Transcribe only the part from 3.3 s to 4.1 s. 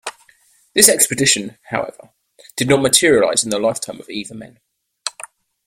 in the lifetime of